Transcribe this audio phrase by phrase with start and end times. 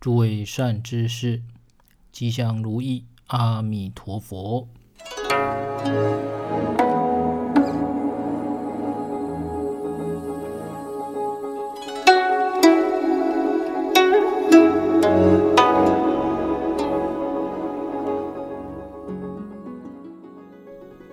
[0.00, 1.42] 诸位善知识，
[2.12, 4.68] 吉祥如意，阿弥陀佛。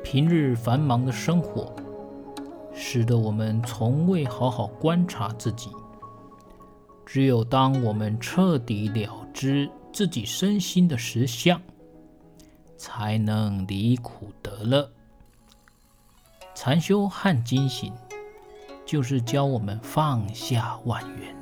[0.04, 1.76] 平日繁忙的生活，
[2.72, 5.72] 使得我们从未好好观察自己。
[7.06, 11.62] 只有当我们彻底了知自己身心的实相，
[12.78, 14.90] 才能离苦得乐。
[16.54, 17.94] 禅修和经行，
[18.86, 21.36] 就是教我们放下万缘。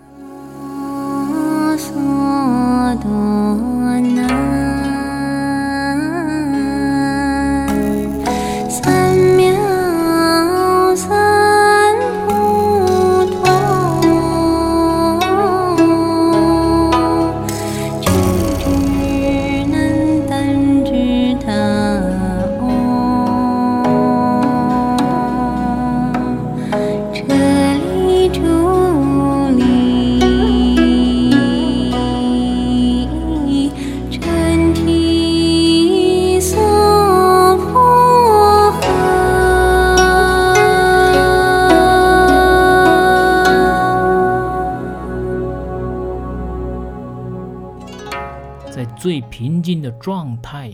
[48.73, 50.73] 在最平静的状态，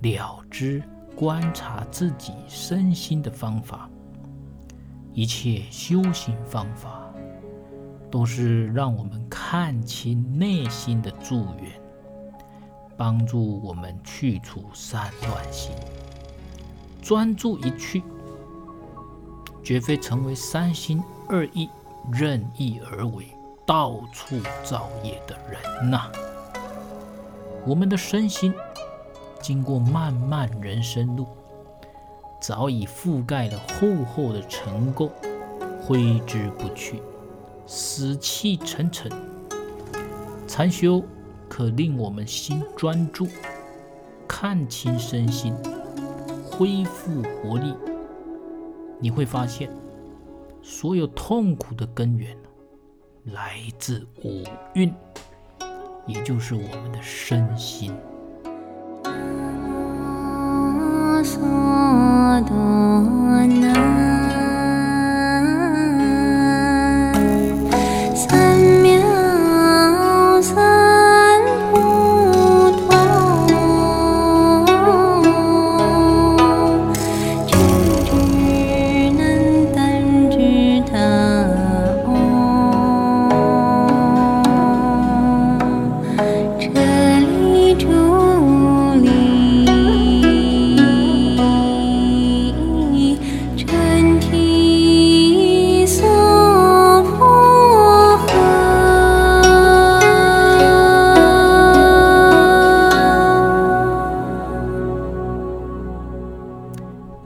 [0.00, 0.80] 了知
[1.16, 3.90] 观察自己身心的方法，
[5.12, 7.12] 一切修行方法，
[8.08, 11.72] 都是让我们看清内心的助缘，
[12.96, 15.72] 帮助我们去除散乱心，
[17.02, 18.04] 专注一趣，
[19.64, 21.68] 绝非成为三心二意、
[22.12, 23.26] 任意而为、
[23.66, 26.08] 到处造业的人呐、
[27.64, 28.52] 我们的身心
[29.40, 31.26] 经过漫漫人生路，
[32.40, 35.08] 早已覆盖了厚厚的尘垢，
[35.80, 37.00] 挥之不去，
[37.66, 39.10] 死气沉沉。
[40.48, 41.02] 禅修
[41.48, 43.28] 可令我们心专注，
[44.26, 45.54] 看清身心，
[46.44, 47.74] 恢复活力。
[48.98, 49.70] 你会发现，
[50.62, 52.36] 所有痛苦的根源
[53.24, 54.42] 来自五
[54.74, 54.92] 蕴。
[56.06, 57.94] 也就是我们的身心。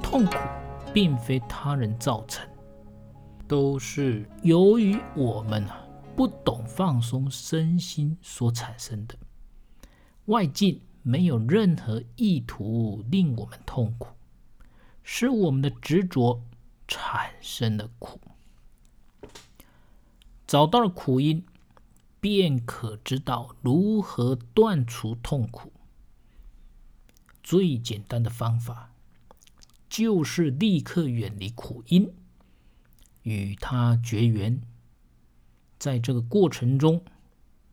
[0.08, 0.36] 痛苦
[0.94, 2.48] 并非他人造成，
[3.48, 5.84] 都是由于我们啊
[6.14, 9.16] 不懂放松身心所产生的。
[10.26, 14.10] 外境没有任何意图令我们痛苦，
[15.02, 16.40] 是我们的执着
[16.86, 18.20] 产生了苦。
[20.46, 21.44] 找到了苦因，
[22.20, 25.72] 便可知道如何断除痛苦。
[27.42, 28.92] 最简单的方法。
[29.96, 32.06] 就是立刻远离苦因，
[33.22, 34.60] 与它绝缘。
[35.78, 37.00] 在这个过程中，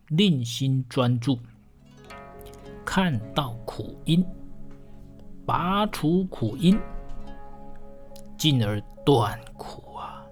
[0.08, 1.38] 令心专注，
[2.86, 4.26] 看到苦因，
[5.46, 6.80] 拔除苦因，
[8.38, 10.26] 进而断苦啊！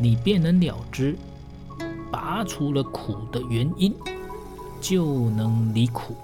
[0.00, 1.16] 你便能了知，
[2.10, 3.94] 拔除了苦的原因，
[4.80, 6.16] 就能离苦。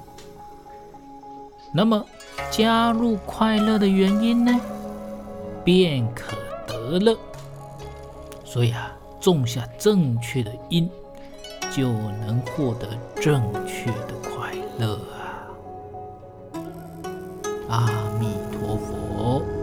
[1.73, 2.05] 那么，
[2.51, 4.61] 加入快乐的原因呢，
[5.65, 7.17] 便可得乐。
[8.45, 10.91] 所以啊，种下正确的因，
[11.71, 11.89] 就
[12.27, 12.89] 能获得
[13.21, 14.99] 正确的快乐
[17.69, 17.69] 啊！
[17.69, 17.89] 阿
[18.19, 19.60] 弥陀佛。